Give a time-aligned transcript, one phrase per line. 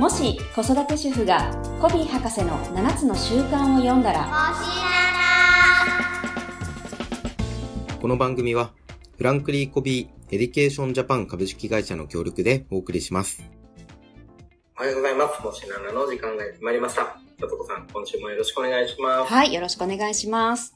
[0.00, 4.54] もし子育て主婦がコヴィー博士の7つの習慣を読んだら
[8.00, 8.72] この番組は、
[9.18, 13.44] フランクリン・コヴィー・エデュケーション・ジャパン株式会社の協力でお送りします。
[14.78, 15.44] おはようございます。
[15.44, 17.02] もしななの時間がやってまいりました。
[17.02, 19.30] さとこさん、今週もよろしくお願いします。
[19.30, 20.74] はい、よろしくお願いします。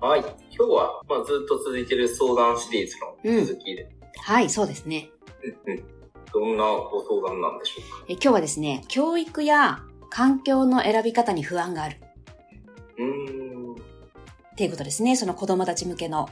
[0.00, 0.20] はい。
[0.20, 0.28] 今
[0.64, 2.94] 日は、まあ、ずっと続いている相談シリーズ
[3.34, 3.88] の続きで、
[4.22, 5.10] はい、そうですね。
[5.66, 5.97] うん、うん
[6.32, 8.04] どんなご相談なんでしょうか？
[8.08, 11.96] え今日はですね、教育や環境の選び方に不安がある
[12.98, 13.04] うー
[13.72, 13.74] ん。
[13.74, 13.84] でっ
[14.56, 15.16] ていうことですね。
[15.16, 16.28] その子供たち向けの。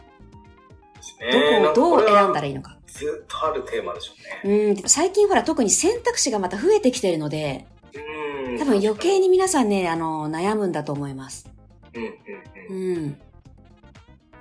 [1.01, 1.31] すね。
[1.73, 2.77] どこをどう選んだらいいのか。
[2.87, 4.13] ずっとあるテーマでしょ
[4.45, 4.77] うね。
[4.79, 8.59] うん、最近ほら特に選択肢がまた増えてきてるので、うーん。
[8.59, 11.49] 多分余計に皆さんね、あの、悩むんだと思います。
[11.95, 13.07] うん、うん、ううん。
[13.07, 13.21] ん。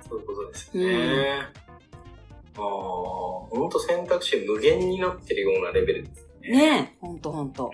[0.08, 0.86] そういうことですね。
[2.58, 6.50] ああ、ほんと選択肢無限になってるようなレベルですね。
[6.50, 7.70] ねえ、ほんとほんと。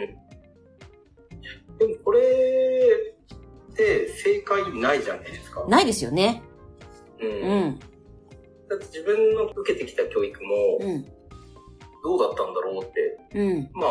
[1.79, 2.21] でもこれ
[3.73, 5.65] って正解ないじゃないですか。
[5.69, 6.43] ないですよね。
[7.21, 7.29] うん。
[7.29, 7.79] うん。
[7.79, 11.05] だって自分の受けてきた教育もうん。
[12.05, 13.71] どうだったんだろうって、うん。
[13.75, 13.91] まあ、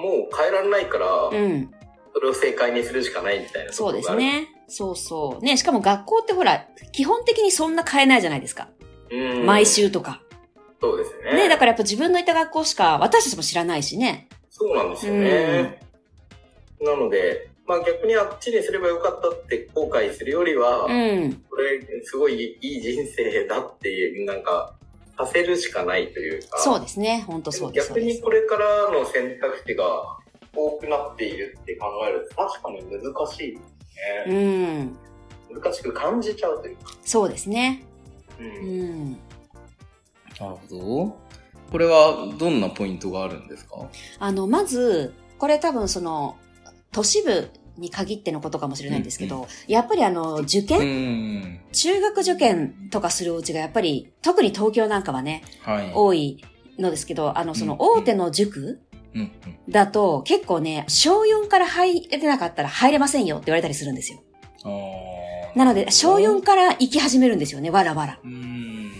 [0.00, 1.70] もう変えられないから、うん。
[2.14, 3.92] それを正解にするしかないみたいなとそう。
[3.92, 4.48] ですね。
[4.68, 5.44] そうそう。
[5.44, 8.68] ねしかも学校ってほら、基本的にそんな変えないじゃないですか。
[9.12, 9.46] うん。
[9.46, 9.66] 毎。
[9.66, 10.22] 週とか。
[10.80, 11.42] そうですよね。
[11.44, 14.28] ねだからやっぱ自分のいた学校しか私たちも知らないしね。
[14.50, 15.80] そうなんですよね。
[16.80, 21.32] なので、まあ逆にあっちにすればよかったって後悔するよりは、うん。
[21.48, 24.74] これすごいいい人生だっていう、なんか、
[25.16, 26.58] させるしかないというか。
[26.58, 27.24] そうですね。
[27.26, 27.88] ほんとそうです。
[27.88, 29.84] 逆にこれからの選択肢が
[30.56, 33.58] 多くなっているって考えると確かに難しいで
[34.24, 34.82] すうね。
[34.84, 34.96] ん。
[35.54, 36.92] 難しく感じちゃうというか。
[37.04, 37.84] そうですね。
[38.42, 38.66] う。
[38.66, 39.12] うんん。
[40.40, 41.16] なるほど。
[41.70, 43.86] これはどんなポイントがあるんですか？
[44.18, 46.36] あの、まず、これ多分その、
[46.92, 47.48] 都市部
[47.78, 51.60] に限ってのことかもしれないんですけど、やっぱりあの、受う験、ん。
[51.72, 55.92] 中学受験とかするお家がやっぱり、特に東京なんかはね、はい。
[55.94, 56.44] 多い
[56.78, 58.80] のですけど、あの、そのうん大手の塾
[59.14, 59.72] うんうん。
[59.72, 64.22] だと結構ね、小4から入れなかったら入れませんよって言われたりするんですよ。
[65.54, 68.18] なので、小4から行き始めるんですよね、わらわら。
[68.24, 68.90] うん。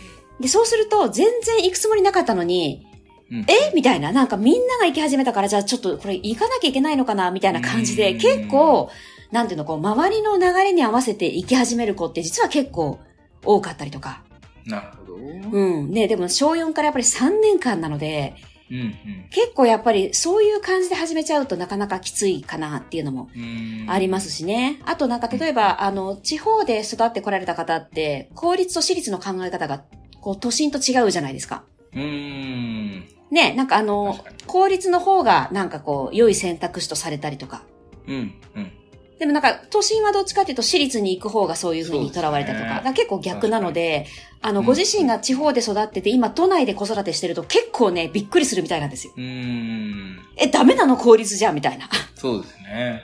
[0.40, 2.86] で、そうすると、全然行くつもりなかったのに、
[3.30, 3.72] うんえ？
[3.74, 8.90] みたいな、なんかみんなが行き始めたから、じゃあちょっとこれ行かなきゃいけないのかなみたいな感じで、うん結構、
[9.30, 12.98] なんていうの、こう、周りの流れに合わせて行き始める子って実は結構
[13.42, 14.22] 多かったりとか。
[14.66, 15.14] なるほど。
[15.16, 15.90] うん。
[15.90, 18.34] ね、でも小4からやっぱり3年間なので、
[18.71, 18.95] うん
[19.31, 23.87] 結構やっぱりそういう感じで始めちゃうとなかなかきついかなっていうのもうん。
[23.89, 24.81] ありますしね。
[24.84, 29.84] あとなんか例えば、あの、地方で育ってこられた方って、公立と私立の考え方が、
[30.21, 31.65] こう、都心と違うじゃないですか。
[31.95, 33.09] うん。
[33.31, 37.62] ね、なんかあの公立の方がなんかこう、良い選択肢とされたりとか。
[38.06, 38.34] うん。
[38.55, 38.73] うん。
[39.22, 44.06] でもなんか、都心はどっちかっていうと、私立に行く方がそういう風に囚われたりとか、ね結構逆なので、
[44.41, 49.12] あの、うんご自身が地方で育ってて、今都内で子育てしてると結構ね、びっくりするみたいなんですよ。
[49.16, 50.19] うん。
[50.37, 51.88] え、ダメなの公立じゃんみたいな。
[52.16, 53.03] そうですね。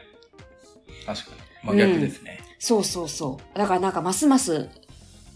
[1.06, 1.30] 確か
[1.62, 1.78] に。
[1.78, 2.40] 真逆ですね。
[2.58, 3.56] そうそうそう。
[3.56, 4.68] だからなんかますます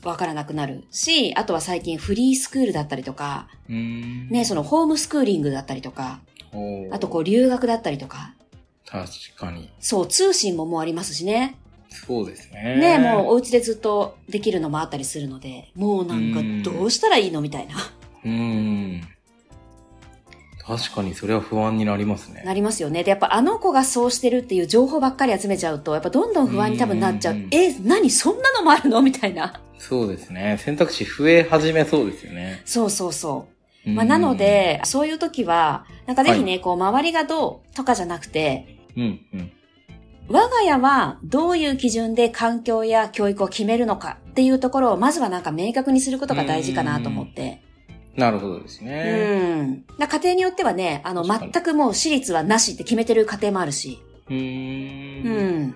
[0.02, 4.28] わからなくなるし、あとは最近フリースクールだったりとか、うん。
[4.30, 6.18] ね、そのホームスクーリングだったりとか、
[6.90, 8.34] あとこう留学だったりとか、
[8.92, 9.08] 確
[9.38, 9.70] かに。
[9.80, 11.56] そう、通信ももうありますしね。
[11.88, 12.76] そうですね。
[12.76, 17.76] ね、もうお家でずっとできるのもあったりするので、もうなんうんかどうしたらいいのみたいな、
[18.24, 18.28] う。
[18.28, 19.00] うん。
[20.64, 22.42] 確かにそれは不安になりますね。
[22.44, 23.02] なりますよね。
[23.02, 27.34] で、やっぱあの子がそうしてるっていう情報ばっかり集めちゃうと、やっぱどんどん不安に多分なっちゃう。
[27.34, 29.60] うんえ、何そんなのもあるのみたいな。
[29.78, 30.58] そうですね。
[30.60, 32.60] 選択肢増え始めそうですよね。
[32.66, 33.52] そうそうそう。
[33.90, 39.52] うんまあ、なの、で、そういう時は、なんかぜひね、こう、周りがどうとかじゃなくて、うん、うん。
[40.28, 47.62] 我が家はどういう基準で環境や教育を決めるのかっていうところを、まずはなんか明確にすることが大事かなと思って。
[48.16, 49.62] なるほどですうね。
[49.62, 49.84] ん。
[49.98, 53.98] だから家庭によってはね、あの、全くもう私立はなしって決めてる家庭もあるし。
[54.28, 54.34] う。
[54.34, 55.74] んん。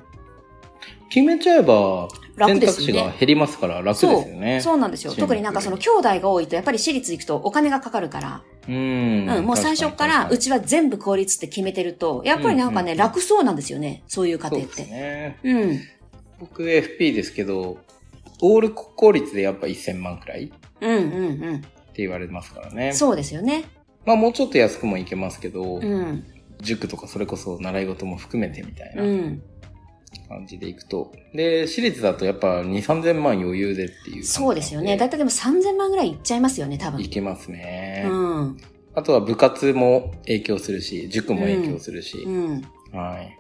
[1.09, 4.61] 決めちゃえば、楽選択肢が減りますから楽ですよね。
[4.61, 5.15] そうなんですよ。
[5.15, 8.43] 特になんかその兄弟が多いと、やっぱり私立行くとお金がかかるから。
[8.69, 9.29] うん。
[9.29, 14.03] うん、もう最初から、うちは全部公立って決めてると、やっぱりなんかね、うんうん楽そうなんですよね。
[14.09, 14.95] そういう家そうです庭って。
[14.95, 15.39] ね。
[15.45, 15.81] うん。
[16.41, 17.79] 僕 FP ですけど、
[18.43, 21.63] オール国公立でやっぱ1000万くらいってうんうんうん。
[21.95, 22.93] 言われますからね。
[22.93, 23.65] そうですよね。
[24.05, 26.25] まあもうちょっと安くもいけますけど、うん。
[26.61, 29.43] 塾とかそれこそ習い事も含めてみたいなうん。
[30.29, 31.13] 感じでいくと。
[31.35, 34.97] で、私立だとやっぱ2、3000万余裕でっていうそうですよね。
[34.97, 37.01] だいたいでも3000万ぐらいいっちゃいますよね、多分。
[37.01, 38.05] いけますね。
[38.07, 38.57] うん。
[38.95, 42.19] あとは部活も影響するし、塾も影響するし。
[42.19, 42.63] うん。
[42.93, 43.39] はい。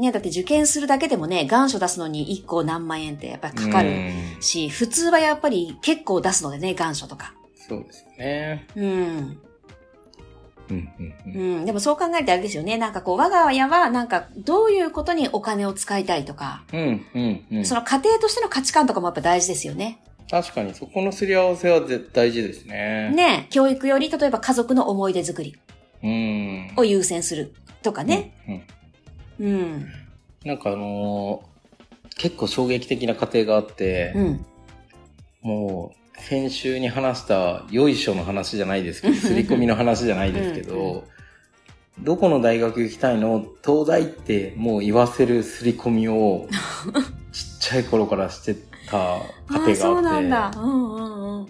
[0.00, 3.92] ね、だって受験するだけでもね、願書出すのに1個何万円ってやっぱりかかるう
[4.38, 7.34] んし、普通はやっぱり結構出すのでね、願書とか。
[7.68, 8.66] そうですね。
[8.74, 9.38] うん。
[10.72, 11.62] うん、うん、ううん。
[11.62, 11.66] ん。
[11.66, 12.78] でもそう考えるとあれですよね。
[12.78, 17.64] なんかこう、我が家はなんかどういうことにお金を使いたいとか、うん、うん、うん。
[17.64, 19.98] その家庭としての価値観とかもやっぱ大事ですよね。
[20.30, 23.12] 確かにそこのすり合わせは絶大事ですね。
[23.14, 25.54] ね、教育より例えば家族の思い出作り
[26.02, 26.72] うん。
[26.76, 28.32] を優先するとかね。
[29.38, 29.46] うん。
[29.46, 29.88] うんうん。
[30.44, 31.52] なんかあのー
[32.18, 34.46] 結構衝撃的な過程があって、うん。
[35.40, 41.04] もう、先週に話した、よいしょの話じゃないですけど、 刷り込みの話じゃないですけうんうど、
[42.00, 43.44] どこの大学行きたいの？
[43.64, 46.48] 東大ってもう言わせる刷り込みを、
[47.32, 48.54] ちっちゃい頃からして
[48.88, 50.62] たあ過程あ、そうなんがあって、だ。
[50.62, 51.46] うんうんうん。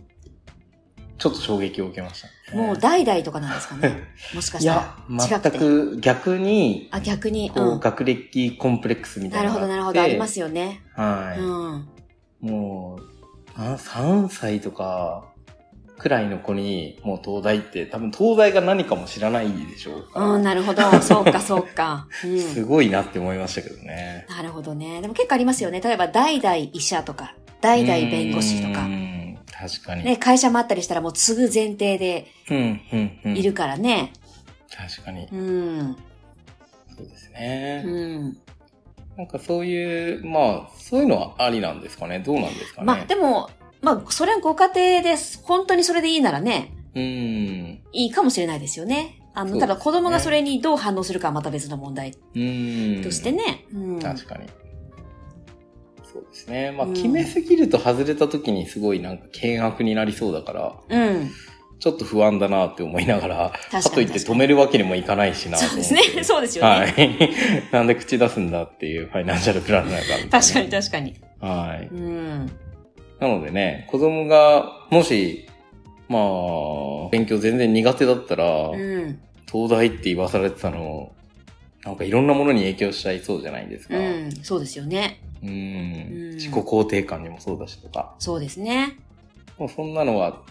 [1.19, 4.03] ちょっと衝撃を受けました、もう代々とかなんですかね？
[4.35, 7.51] もしかいしたらや。、全違く逆に、あ、逆に。
[7.51, 7.81] こう、うん。
[7.81, 10.03] 学歴コンプレックスみたないるほど、なるほど。
[10.03, 10.81] ありますよね。
[10.97, 11.41] はい。
[11.41, 11.89] うん。
[12.41, 13.12] もう、あ
[13.57, 15.33] 3歳とか、
[16.03, 20.83] くらいの子に、もう東大って、多分東大が何かも知らないでしょううん、なるほど。
[21.01, 22.09] そうか、そうか。
[22.25, 22.41] うん。
[22.41, 24.27] すごいなって思いましたけどね。
[24.29, 25.01] なるほどね。
[25.01, 25.81] でも結構ありますよね。
[25.81, 28.89] 例えば、代々医者とか、代々弁護士とかう。
[28.89, 30.05] ん確かに。
[30.05, 33.37] ね、会社もあったりしたらもう継ぐ前提でうん、うん、うん。
[33.37, 34.13] いるからね。
[34.77, 35.29] 確かに。
[35.31, 35.97] うん。
[36.97, 37.85] そうですね。
[37.87, 38.39] うん。
[39.17, 42.21] なんかそういう、まあ、そういうのはありなんですかね？
[42.21, 42.87] どうなんですかね？
[42.87, 43.51] まあ、でも、
[43.83, 45.43] まあ、それはご家庭です。
[45.45, 47.03] 本当にそれでいいならね、うん。
[47.93, 49.19] いいかもしれないですよね。
[49.35, 53.03] あの、ねただ子供がそれにどう反応するかはまた別の問題うん。
[53.03, 53.67] としてね。
[53.73, 54.01] うん。
[54.01, 54.47] 確かに。
[56.13, 56.71] そうですね。
[56.73, 61.31] まあ、うん決めすぎると外れた時にすごいなんか険悪になりそうだから、うん。
[61.83, 65.59] ちょっと不安だなって思いながら、確かといって止めるわけにもいかないしな。
[65.59, 66.01] そうですね。
[66.23, 66.71] そうですよね。
[66.71, 66.95] はい。
[67.73, 71.17] なんで口出すんだっていうファイナンシャルプランナーが、確かに確かに。
[71.41, 71.89] はい。
[71.93, 72.53] うん。
[73.19, 75.49] なのでね、子供が、もし、
[76.09, 79.19] まあ、勉強全然苦手だったら、うん。
[79.51, 81.11] 東大って言わされてたの、
[81.85, 83.99] なんかいろんなものに影響しちゃいそうじゃないですか。
[83.99, 84.31] うん。
[84.45, 85.19] そうですよね。
[85.43, 88.15] うんうん自己肯定感にもそうだしとか。
[88.21, 88.97] そうですね。
[89.59, 90.43] もうそんなのは、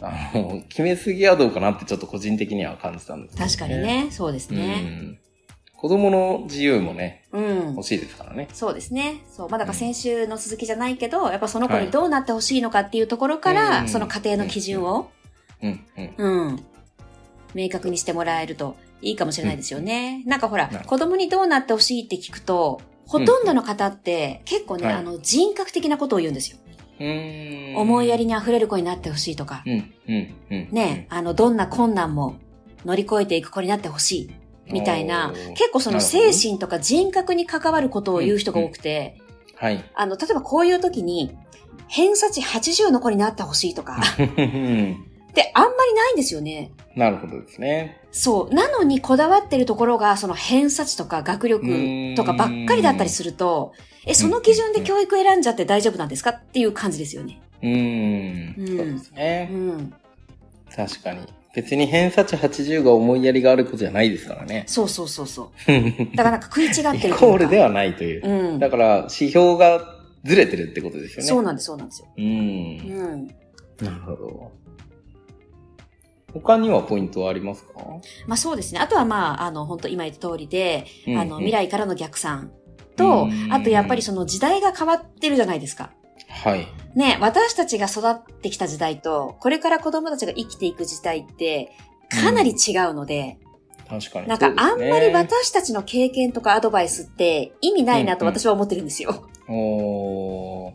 [0.00, 3.78] あの、決めすぎはどうかなってちょっと個人的には感じたんですけど確かに。
[3.78, 4.08] ね。
[4.10, 4.80] そうですうね。
[4.80, 5.18] ん。
[5.76, 7.82] 子供の自由もね、うん欲。
[7.82, 8.48] しいですからね。
[8.52, 9.20] そうですね。
[9.28, 9.48] そう。
[9.50, 15.10] まあだから先週の続きじゃないけど、やっぱその子にどうなってほしいのかっていうところから、うんその家庭の基準を、
[15.62, 16.14] うん、うん。
[16.16, 16.64] うん。
[17.54, 20.22] 明確にしてもらえるといいかもしれないですよね。
[20.26, 26.58] なんかほら子供にどうなってほしいって聞くと、ほとんどの方って結構ね、はいあの、人格的なことを言うんですよ。
[26.98, 29.62] 思いやりに溢れる子になってほしいとか。
[30.48, 32.36] ね、あの、どんな困難も
[32.84, 34.30] 乗り越えていく子になってほし
[34.66, 34.72] い。
[34.72, 35.32] みたいな。
[35.56, 39.20] 結構その精神とか人格に関わることを言う人が多くて、
[39.56, 39.84] はい。
[39.94, 41.36] あの、例えばこういう時に、
[41.88, 44.02] 偏差値80の子になってほしいとか、
[45.34, 46.70] ってあんまりないんですよね。
[46.94, 48.00] なるほどですね。
[48.12, 48.54] そう。
[48.54, 53.72] なのにこだわってるところが、その偏差値とか学力とかばっかりだったりすると、
[54.06, 56.30] え、その基準で教育選んじゃって大丈夫なんですか？
[56.30, 57.42] っていう感じですよね。
[57.62, 58.54] うーん。
[58.58, 59.44] うんそうですうね。
[59.46, 59.92] ん。
[60.74, 61.20] 確かに。
[61.56, 64.64] 別に偏差値80が思いやりがある子じゃないですからね。
[64.66, 65.72] そうそうそうそう。
[66.16, 67.08] だからなんか食い違ってるというか。
[67.08, 68.28] イコールではないという。
[68.28, 68.58] うん。
[68.60, 69.80] だから、指標が
[70.24, 71.28] ずれてるってことですよね。
[71.28, 72.08] そうなんです、そうなんですよ。
[72.16, 72.24] うん。
[72.24, 72.28] う
[73.16, 73.26] ん。
[73.80, 74.52] なるほど。
[76.34, 77.72] 他にはポイントはありますか？
[78.26, 78.80] まあそうですね。
[78.80, 82.50] あとはまあ、あの、本当今言った通りで、うんあの、未来からの逆算
[82.96, 85.92] と、うんあとやっぱりその時代が変わってるじゃないですか。
[86.28, 86.66] はい。
[86.94, 91.72] ね、私たちが育ってきた時代と、これから子供たちが生きていく時代って、
[92.08, 93.38] かなり違うので、
[93.88, 94.28] 確かに。
[94.28, 99.28] なんかあんまり私たちの経験とかアドバイスって意味ないなとうんうん私は思ってるんですよ。
[99.48, 100.72] おー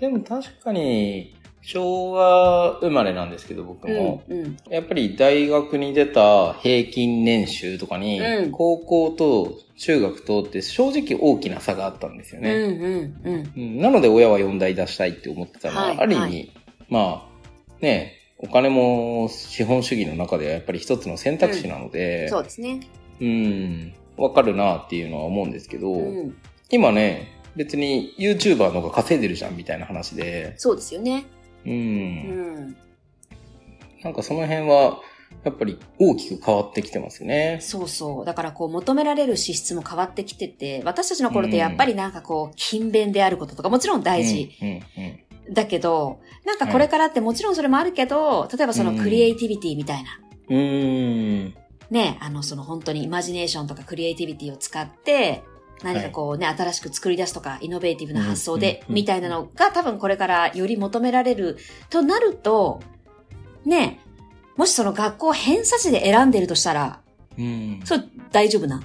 [0.00, 4.22] でも確かに、昭和生まれなんですけど、僕も。
[4.28, 4.56] うん、うん。
[4.70, 12.66] やっぱり大学に出た平均年収とかに、うん高校と中学とって正直大きな差があったんですようん、うね。
[12.66, 12.82] ん、
[13.24, 13.52] うん。
[13.56, 16.52] うんなので親は4代出したいって思ってたのは、はいある意味、はい
[16.88, 17.22] まあ、
[17.80, 22.80] ね、お金も資本主義の中ではやっぱり一つの選択肢なので、そうですね。
[23.20, 26.36] うん、わかるなっていうのは思うんですけど、うん。
[26.70, 31.24] 今ね、別に YouTuber の方が稼いでるじゃんみたいな話で、そうですよね。
[31.64, 31.74] うん、う
[32.60, 32.76] ん。
[34.02, 35.00] なんかその辺は、
[35.44, 37.58] やっぱり大きく変わってきてますよね。
[37.60, 38.24] そうそう。
[38.24, 44.50] だからこう求められる資質も変わってきてて、私たちの頃ってやっぱりなんかこう、勤勉であることとかもちろん大事。
[44.60, 50.10] うん、うん、だけど、なんかこれからってもちろんそれもあるけど、例えばそのクリエイティビティみたいな。
[50.48, 51.54] うーん。
[51.90, 55.42] ね、あの、その本当にイマジネーションとかクリエイティビティを使って、
[55.82, 61.56] 何かこうね、新しく作り出すとか、イノベーティブな発想で、うんうんうんみたいなのが多分これからより求められる
[61.88, 62.80] となると、
[63.64, 64.00] ね、
[64.56, 67.00] もしその学校を偏差値で選んでるとしたら、
[67.38, 67.80] うん。
[67.84, 68.78] それ大丈夫な？
[68.78, 68.82] っ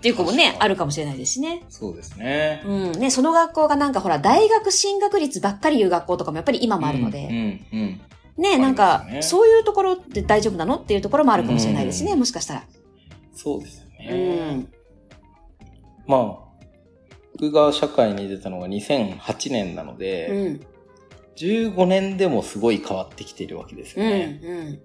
[0.00, 1.62] ていう子もねあるかもしれないですしね。
[1.68, 2.62] そうですね。
[2.66, 2.92] うん。
[2.92, 7.28] ね、その学校がなんかほら、大学進学率ばっかり言う学校とかもやっぱり今もあるので、
[7.72, 8.00] うん、うん。
[8.38, 10.76] ね、なんか、ねそういうところで大丈夫なの？
[10.76, 12.64] っていうところもあるかもしれないですね、もしかしたら。
[13.34, 14.54] そうですようね。
[14.54, 14.68] ん。
[16.10, 16.66] まあ、
[17.38, 20.60] 僕が社会に出たのが2008年なので、うん。
[21.36, 24.04] 15年でもすごい変わってきているわけですうん。
[24.04, 24.40] よね。
[24.42, 24.80] うん。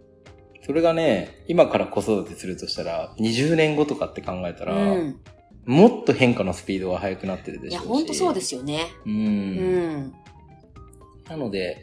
[0.65, 5.19] それがね、今から子育てするとしたら、20年後とかって考えたら、うん。
[5.65, 7.87] もっと変化のスピードが速くなってるでいや、しょうし。
[7.89, 8.81] ほんとそうですよね。
[9.05, 9.09] う。
[9.09, 9.15] うん
[10.07, 10.13] ん。
[11.27, 11.81] なので、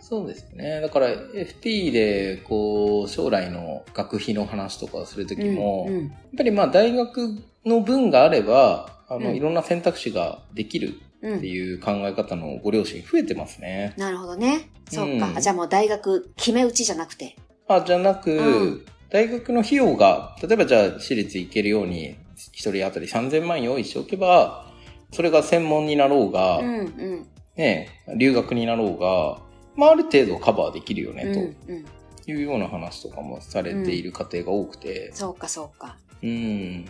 [0.00, 0.80] そうですよね。
[0.80, 6.12] だから FP で、こう、将来の学費の話とかをするときも、やっうん。
[6.36, 7.36] ぱりまあ大学
[7.66, 13.94] の分があれば、あの、うんいろんな選択肢ができるうんっていう考え方のご両親増えてますね。
[13.96, 14.70] なるほどね。
[14.90, 15.32] そっか。
[15.34, 17.36] うんじゃあもう大学決め打ちじゃなくて。
[17.68, 22.16] あ、じゃなく、うん大学の費用が、例えばじゃあ私立行けるように、
[22.52, 24.66] 一人当たり3000万用意しておけば、
[25.12, 26.66] それが専門になろうが、うん。
[26.66, 27.26] うん。
[27.56, 29.40] ね、留学になろうが、
[29.76, 31.34] まあある程度カバーできるよね、うん。
[31.34, 31.40] と。
[31.68, 31.84] うん。
[32.28, 35.96] いうような話とかもされている家庭が多くて、そうか、そうか。
[36.22, 36.84] うん。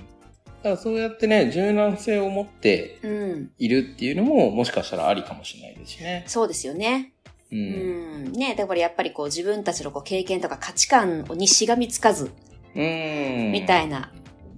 [0.66, 3.50] だからそうやってね、柔軟性を持ってうん。
[3.56, 6.24] いるっていうのも、もしかしたらありかもしれないですしね。
[6.26, 7.12] そうですよね。
[7.52, 7.54] う。
[7.54, 8.32] うんん。
[8.32, 12.32] ねだからやっぱりこう自分たちのこう経験とか価値観にしがみつかず、
[12.74, 13.52] うん。
[13.52, 14.12] みたいな。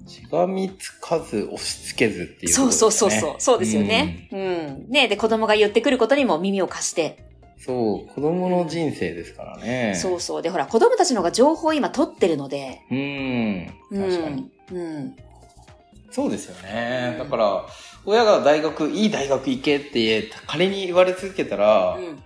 [0.06, 3.34] しがみつかず、押し付けずっていう、そうそうそうそう。
[3.38, 4.28] そうですよね。
[4.32, 4.86] うん。
[4.88, 7.18] ねで、子供が言ってくることにも耳を貸して。
[7.54, 7.60] うん。
[7.60, 9.92] そう、子供の人生ですからね。
[9.94, 10.42] そうそう。
[10.42, 12.80] で、ほら、子供たちの方が情報を今取ってるので。
[12.90, 13.74] うん。
[13.90, 14.50] 確かに。
[14.72, 15.16] うん。
[16.08, 16.12] うん。
[16.12, 17.16] そうですよね。
[17.18, 17.66] だから、
[18.04, 22.22] 親が大学、いい大学行けって仮に言われ続けたら、うん。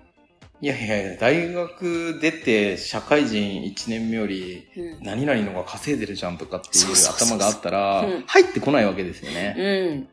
[0.61, 5.05] いやいやいや、大学出て社会人1年目よりうん。
[5.05, 10.09] 何々のが稼いでるじゃんとかっていう頭があったらうん、入ってこないわけですよね。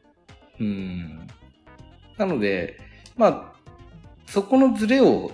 [0.59, 0.65] うん。
[0.65, 1.27] うん。
[2.17, 2.79] なので、
[3.15, 3.53] まあ、
[4.25, 5.31] そこのズレを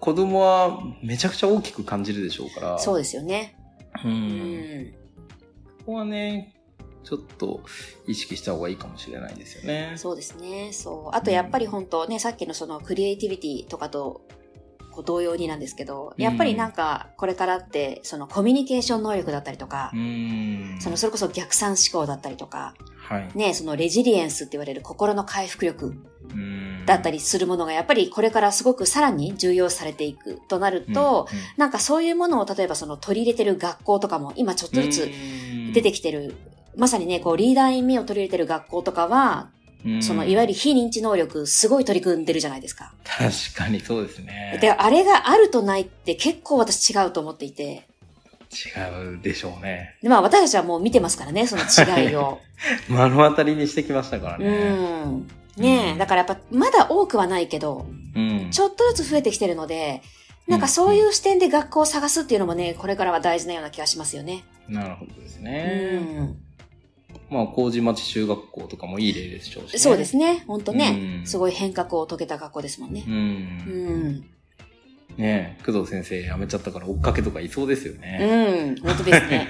[0.00, 2.78] 子供はめちゃくちゃ大きく感じるでしょうから。
[2.80, 3.56] そうですよね。
[4.04, 4.08] う。
[4.08, 4.92] うんん。
[5.78, 6.54] ここはね、
[7.02, 7.62] ちょっと
[8.06, 9.94] 意識した方がいいかもしれないですよね。
[9.96, 10.70] そうですね。
[10.72, 11.16] そう。
[11.16, 14.22] あとやっぱり本当ね、さっきのそのクリエイティビティとかと
[14.90, 20.78] こう同様になんですけど、やっぱりなんかこれからってそのコミュニケーション能力だったりとかう、ん。
[20.80, 22.74] そのそれこそ逆算思考だったりとか、
[23.08, 23.30] はい。
[23.34, 25.94] ね、そのレジリエンスって言われる心の回復力
[26.32, 35.10] うんだったりするものがやっぱりこれからすごくさらに重要視されていくとなると、うんなんかそういうものを例えばその取り入れてる学校とかも今ちょっとずつ
[35.72, 36.34] 出てきてる、
[36.76, 39.50] まさにね、こうリーダーインミーを取り入れてる学校とかは、
[39.84, 42.92] うんそのいわゆる非認知能力すごい取り組んでるじゃないですか。
[43.02, 44.58] 確かにそうですね。
[44.60, 47.86] で、あれがあるとないって結構私違うと思っていて、
[48.52, 49.96] 違うでしょうね。
[50.02, 52.40] でまあ私たちはもう見てますからね、その違いを。
[52.90, 54.48] 目の当たりにしてきましたからうね。
[55.04, 55.26] ん。
[55.56, 58.50] ねえ、だからやっぱまだ多くはないけど、うん。
[58.50, 60.02] ちょっとずつ増えてきてるので、
[60.46, 64.44] なんかそういう視点で学校を探すっていうのもね、これからは大事なような気がしますよね。
[64.68, 65.98] なるほどですうね。
[66.00, 66.36] ん。
[67.30, 69.78] まあ、麹町中学校とかもいい例でしょうし、ね。
[69.78, 70.44] そうですね。
[70.46, 71.22] ほんとねう。
[71.22, 73.10] んすごい変革を遂げた学校ですもんねう。。
[73.10, 74.24] うんん。
[75.16, 78.76] ねえ、工藤先生辞めちゃったから追っかけとかいそうですよね。
[78.76, 78.82] うん。
[78.82, 79.48] 本当ですね。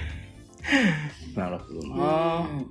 [1.35, 2.71] なるほどうな、ん。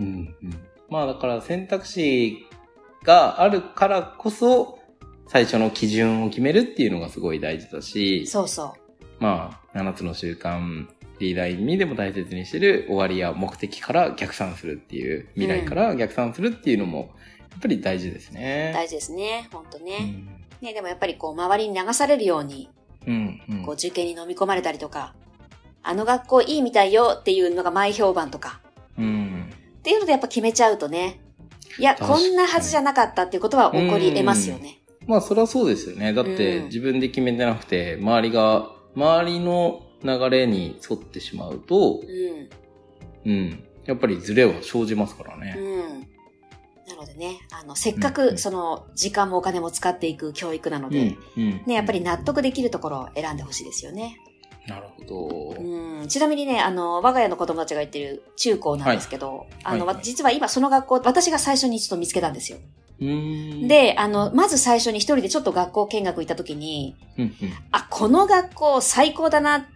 [0.00, 0.06] うん
[0.42, 0.60] うん
[0.90, 2.44] まあだから選択肢
[3.04, 4.78] があるからこそ、
[5.28, 8.74] 最初の基準を決めるっていうのがすごい大事だし、そうそ
[9.18, 10.86] まあ、7つの習慣、
[11.22, 17.10] リーダー意味でも大切にしてる終わりや目的から逆算するっていう、未来から逆算するっていうのも、
[17.50, 18.34] やっぱり大事ですう。
[18.34, 18.72] ね。
[18.74, 19.48] 大事ですね。
[19.52, 19.98] ほんとうね。
[19.98, 20.26] ん
[20.60, 22.68] ね、でもやっぱりこう、周りに流されるように、
[23.06, 23.62] うん、うん。
[23.64, 25.14] こう、受験に飲み込まれたりとか、
[25.82, 28.60] あの学校いいみたいよっていうのが前評判とか、
[28.98, 29.50] うん。
[29.78, 31.20] っていうのでやっぱ決めちゃうとね、
[31.78, 34.78] いや、こんなはずじゃなかったっていうことは起こり得ますよね。
[35.06, 36.12] まあ、それはそうですよね。
[36.12, 42.00] だって、うん自分で決めてなくて、周りが、周りの流れに沿ってしまうと、
[43.24, 43.30] うん。
[43.30, 43.64] うん。
[43.84, 45.56] やっぱりズレは生じますからね。
[45.58, 46.08] うん。
[46.88, 51.62] なのでね、あの、せっかうんく、その、時間もお金も使っていく教育なので、うん。
[51.66, 54.18] ね、やっぱり納得できるところを選んでほしいですよね。
[54.66, 55.60] なるほど。
[55.60, 56.08] うん。
[56.08, 62.58] ちなみにね、あの、我が家の子供たちが行ってる中高なんですけど、あの、はいはい実は今その学校、私が最初にちょっと見つけたんですよ。
[63.00, 67.34] うん、で、あの、まず最初に一人でちょっと学校見学行った時に、うんうん、
[67.72, 69.71] あ、この学校最高だなって、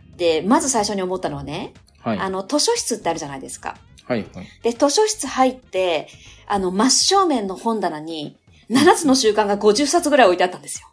[0.46, 2.18] まず最初に思ったのはね、はい。
[2.18, 3.76] あの、図書室ってあるじゃないですか。
[4.04, 4.46] はいはい。
[4.62, 6.08] で、図書室入って、
[6.46, 8.36] あの、真正面の本棚に、
[8.70, 10.88] 7つの習慣が50冊ぐらい置いてあったんですよ。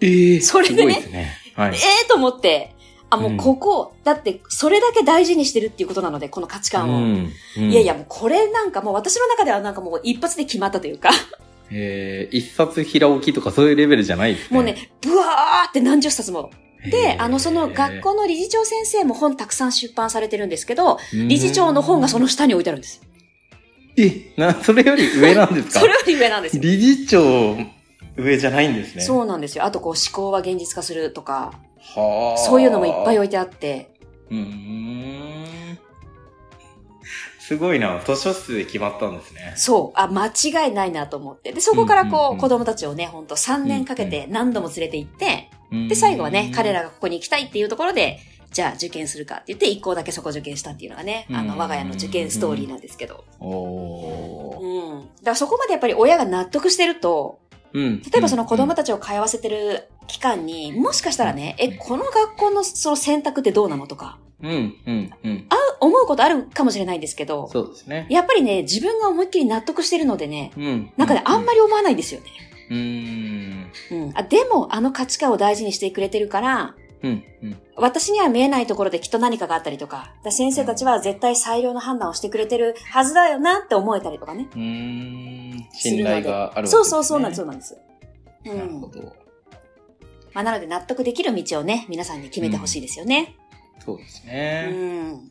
[0.00, 1.32] ええそれでねすごいですね。
[1.54, 1.76] はいえ。
[1.76, 2.74] えー、と思って、
[3.08, 6.98] あ、もうここ、だって、それだけ大事にしてるっていうことなので、この価値観を。
[6.98, 11.10] うんうんいやいや、もうこれなんかもう私の中ではなんかもう一発で決まったというか、
[11.70, 14.54] えー、一冊平置きとかそういうレベルじゃないですね。
[14.54, 16.50] もうね、ブワーって何十冊も。
[16.90, 23.00] で、あの、その学校の理事長先生も本たくさん出版されてるんですけど、理事長の本がその下に置いてあるんです。
[23.98, 25.80] え、な、それより上なんですか？
[25.80, 26.62] それより上なんですよ。
[26.62, 27.56] 理事長
[28.16, 29.02] 上じゃないんですね。
[29.02, 29.64] そうなんですよ。
[29.64, 31.52] あとこう思考は現実化するとか、
[31.94, 32.38] はあ。
[32.38, 33.90] そういうのもいっぱい置いてあって、
[34.30, 35.78] うーん。
[37.38, 38.02] すごいな。
[38.04, 39.52] 図書室で決まったんですね。
[39.56, 41.52] そう、あ、間違いないなと思って。
[41.52, 48.18] で、そこからうんうんこう、うん子供たちをね、ほんと3年かけて何度も連れて行って、でで、最後はね、彼らがここに行きたいっていうところで、
[48.52, 53.24] じゃあ受験するかって言って、一校だけそこ受験したっていうのがね、あうんの、我が家の受験ストーリーなんですけど。
[53.40, 54.60] おー。
[54.60, 55.00] うん。
[55.00, 57.40] だからそこまでやっぱり親が納得してると、
[57.72, 58.00] うん。
[58.00, 65.46] 例えばその子供たたちを通わせてる期間に、もしかしたらね、え、この学校のその選択ってどうなのとか、うん、うん、うん。
[65.48, 68.06] あ思うことあるかもしれないんですけど、そうですね。
[68.10, 70.92] やっぱりね、自分が思いっきり納得してるのでね、うん。
[70.96, 72.26] なんかね、あんまり思わないんですよね。
[72.70, 73.72] うーん。
[73.90, 74.12] うん。
[74.14, 77.56] あ、でも、あの価値観を大事にしてくれてるから、うん、うん。
[77.76, 84.48] 私には見えないところできっと何かがあったりとか、先生たちは絶対最良の判断をしてくれてるはずだよなって思えたりとかね。
[84.54, 85.68] うーん。
[85.72, 86.78] 信頼があるわけです、ね。
[86.78, 87.78] そうそうそうなんです、そうなんです。
[88.46, 88.90] うなるほん。
[88.90, 89.26] ど。
[90.32, 93.36] まあ、なので納得できる道をね、皆さんに決めてほしいですよね。
[93.84, 95.12] そうですうね。
[95.12, 95.30] ん。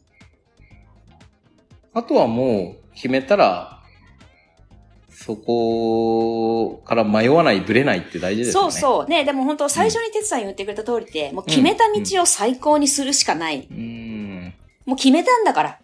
[1.93, 3.81] あとはもう決めたら、
[5.17, 8.71] そこから迷わない、ぶれないって大事ですよね。
[8.71, 9.09] そうそう。
[9.09, 13.65] ね、でも本当最初に哲さん言ってくれた通りで、もう決めた道を最高にするしかない。
[13.71, 13.73] う。
[13.73, 14.53] ん。
[14.85, 15.79] もう決めたんだから。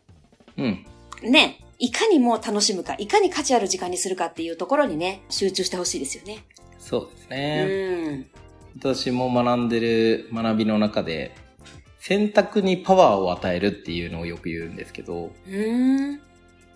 [0.58, 0.86] うん。
[1.24, 1.60] ね。
[1.80, 6.44] いかにもう楽しむか、いかに価値ある時間にするかっていうところにね、集中してほしいですよね。
[6.78, 8.16] そうですうね。
[8.18, 8.26] ん。
[8.78, 11.32] 私も学んでる学びの中で、
[12.00, 16.22] 選択にパワーを与えるっていうのをよく言うんですけど、うん。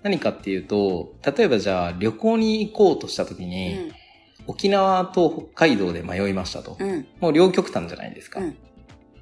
[0.06, 3.92] 何かっていうと、例えばじゃあ旅行に行こうとした時うに、ん。
[4.46, 6.78] 沖縄と北海道で迷いましたと。
[6.80, 7.08] うん。
[7.20, 8.40] もう両極端じゃないですか。
[8.40, 8.58] うん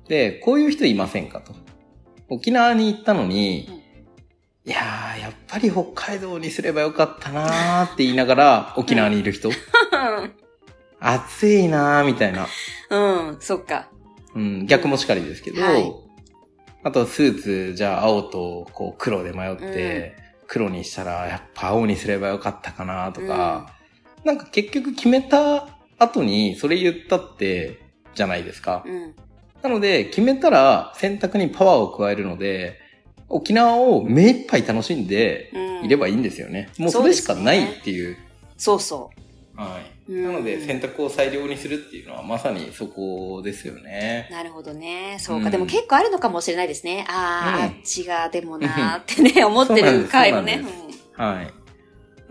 [0.09, 1.53] で、こういう人いませんかと。
[2.27, 3.83] 沖縄に行ったのに、うん
[4.65, 9.49] いやー、やっぱり北海道にすればよかったなーって言いながら沖縄にいる人。
[10.99, 12.47] 暑いなーみたいな。
[12.89, 13.37] うん。
[13.41, 13.89] そっか。
[14.35, 15.93] うん、逆もしかりですけど、はい
[16.85, 20.15] あとスーツ、じゃあ青とこう黒で迷って、
[20.53, 23.73] 黒にしたらやっぱ青にすればよかったかなとか、
[24.23, 27.81] なんか結局決めた後にそれ言ったって、
[28.13, 28.83] じゃないですか。
[28.85, 29.15] うん。
[29.63, 32.79] なので、決めたら選択にパワーを加えるので、
[33.29, 35.85] 沖縄を目いっぱい楽しんでうん。
[35.85, 36.69] いればいいんですよね。
[36.77, 38.15] もうそれしかないっていう。
[38.55, 39.09] そうそ
[39.55, 40.11] はい。
[40.11, 44.27] なので、選択を最良にするっていうのはまさにそこですよね。
[44.31, 45.17] なるほどね。
[45.19, 45.45] そうか。
[45.45, 47.05] うんでも結構あるのかもしれないですね。
[47.07, 50.63] ああ、うんあっちがでもなーってね、思ってる 回もね。
[51.13, 51.63] はい。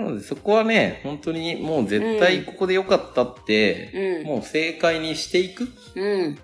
[0.02, 4.26] なので、そこはね、本当にもう絶対ここで良かったって、うん。
[4.26, 6.38] もう正解にしていくっうん。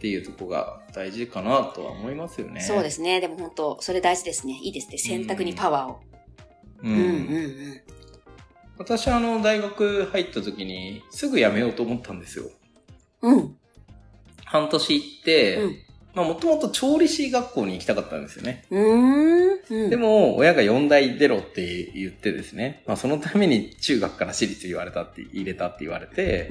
[0.00, 2.60] ていうとこが大事かなとは思いますよね。
[2.60, 3.20] そうですね。
[3.20, 4.54] でも本当、それ大事ですね。
[4.62, 4.98] いいですね。
[4.98, 6.00] 選択にパワーを。
[6.82, 6.88] う。
[6.88, 7.80] うんん、うん、うん。
[8.78, 12.50] 私はあの、大学入った時に、すぐ辞めようと思ったんですよ。
[13.22, 13.56] うん。
[14.44, 15.76] 半年行って、うん
[16.14, 18.64] まあもともと調理師学校に行きたかったんですよね。
[18.70, 19.84] うーん。
[19.84, 19.90] うん。
[19.90, 26.48] でも、親が4代出ろって言ってですね、まあそのために中学から私立言われたって、入れたって言われて、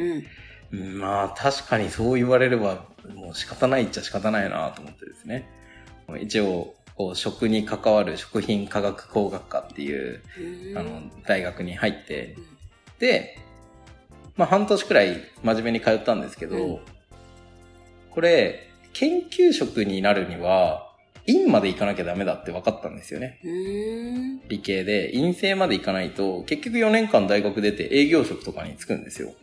[0.71, 0.79] うん。
[0.79, 5.47] うんまあ確かにそう言われればもう仕方ないっちゃ仕方ないなと思ってですね。
[6.19, 10.21] 一応、こう食に関わる食品科学工学科っていう、
[10.71, 12.43] うんあの、大学に入ってうん、
[12.99, 13.39] で、
[14.37, 16.79] まあ半年くらい真面目に通ったんですけど、うん。
[18.11, 20.91] これ、研究職になるには、
[21.25, 23.39] 院まで行かなきゃダメだって分かったんですよね。
[24.49, 29.33] 理系で、院生まで行かないと、結局4年間大学出て営業職とかに就くんですよ。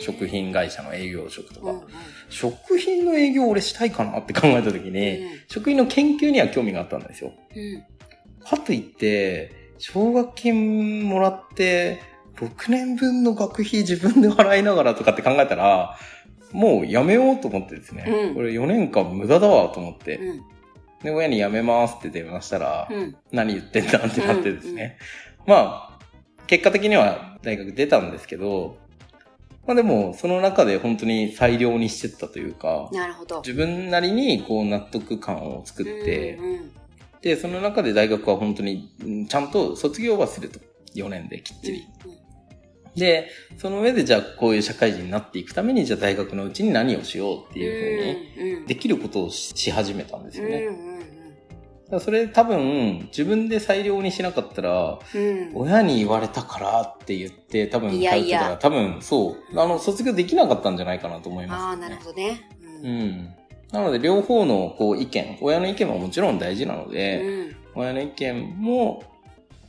[0.00, 1.70] 食品会社の営業職とか。
[1.70, 1.86] うんうん。
[2.28, 7.32] 食品の営業俺したいかなって考えた時に、食品の研究には興味があったんですよ。
[7.54, 7.84] うん。
[8.44, 12.00] かといって、奨学金もらって、
[12.36, 15.96] 6年分の学費自分で払いながらとかって考えたら、
[16.52, 18.04] もうやめようと思ってですね。
[18.06, 20.16] うんこれ4年間無駄だわと思って。
[20.16, 20.42] うん。
[21.02, 23.16] で、親に辞めますって電話したら、うん。
[23.32, 24.98] 何言ってんだってなってですね。
[25.46, 25.98] まあ、
[26.46, 28.78] 結果的には大学出たんですけど、
[29.68, 33.40] まあでも、その中で本当に裁量にしてったというか、なるほど。
[33.42, 36.70] 自分なりにこう納得感を作って、うんうん
[37.20, 40.58] で、その中で大学は本当にうんちゃんと卒業はすると。
[40.94, 41.86] 4年できっちり。
[42.96, 50.58] で、その上でじゃあこういう社会人になっていくために、じゃあ大学のうちに何をしようっていうふうに、うんうんできることをしし始めたんですよね。
[50.58, 50.98] うんうん
[52.00, 62.48] それ多分、自分で裁量にしなかったら、うんうん親に言われたからって言って、多分、いやいや多分、そう、あの、卒業できなかったんじゃないかなと思います、ああ、なるほどね。
[62.82, 63.34] ううんん。
[63.72, 69.04] なので、両方のこう意見、親の意見ももちろん大事なので、うん親の意見も、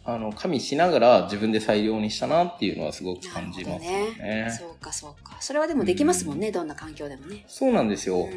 [0.03, 4.49] あの、加味しながら自分で裁量にしたなっていうのはすごく感じますねね。。
[4.49, 5.37] そうか、そうか。
[5.39, 7.43] それはでもできますもんね、どんな環境でもね。
[7.47, 8.27] そうなんですよ。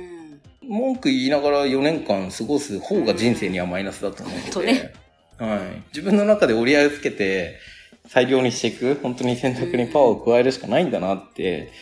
[0.65, 4.93] うん文句言いながら4年間過ごす方が人生にはマイナスだと思うので、とね
[5.39, 5.83] はい。
[5.89, 7.59] 自分の中で折り合いをつけて、
[8.07, 11.73] 裁量にしていく、本当に選択にパワーを加えるしかないんだなって、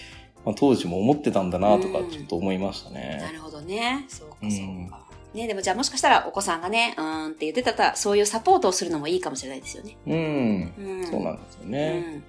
[0.44, 3.30] まあ、当時も思ってたんだなとかうんちょっと思いましたなね。
[3.32, 4.06] るほどね。
[4.08, 5.06] そうか、うんそうか。
[5.34, 9.96] ね、でもじゃあもしかしたらお子さんがね、うーんって言ってたら、そういうサポートをするのもいいかもしれないですよね。
[10.06, 10.72] うん。
[10.78, 11.06] うん。
[11.06, 12.00] そうなんですようね。
[12.00, 12.24] ん。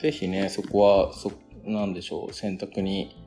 [0.00, 1.30] ぜひね、そこは、そ、
[1.64, 3.19] なんでしょう、選択に、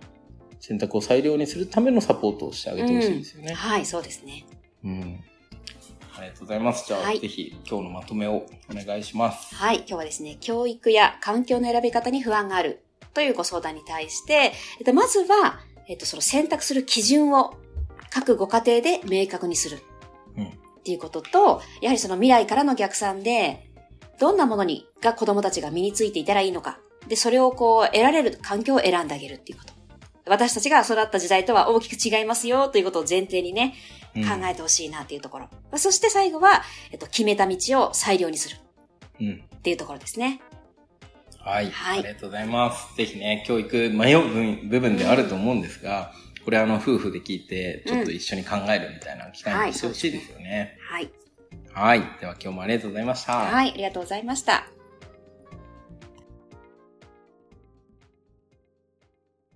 [0.64, 3.54] 選択を裁量にするためのサポートをしてあげてほしいですよね。
[3.54, 4.46] はい、そうですね。
[4.86, 5.20] うん。
[6.16, 6.88] ありがとうございます。
[6.88, 9.54] じゃあ、はいぜひ今日のまとめをお願いします。
[9.56, 12.82] はい、今日はですね、教育や環境の選び方に不安がある
[13.14, 17.58] というご相談に対して、えっと、まずは、えっと、その選択する基準を
[18.10, 19.80] 各ご家庭で明確にする。
[20.38, 20.50] うんっ
[20.84, 23.70] ていうことと、やはりその未来からの逆算で、
[24.20, 26.80] どんなものに、が子供たちが身についていたらいいのか。
[27.08, 29.83] で、それをこう、得られる環境を選んであげるっていうこと。
[30.26, 33.76] 私たちが育った時代とは大きく違いますよということを前提にね、
[34.16, 35.50] うん考えてほしいなっていうところ。
[35.76, 38.58] そして最後は、えっと、決めた道を裁量にする
[39.20, 39.44] うん。
[39.56, 40.40] っていうところですね。
[41.40, 41.72] はい。
[41.72, 42.96] はいありがとうございます。
[42.96, 44.22] ぜひね、教育迷う
[44.62, 46.12] 部部分であると思うんですが、
[46.46, 50.78] これあの、夫婦で聞いて、ちょっと一緒に考えるみたいな機会にしてほしいですよね。
[50.90, 51.12] はい。
[51.72, 52.02] はい。
[52.20, 53.38] では今日もありがとうございました。
[53.38, 54.73] はい、ありがとうございました。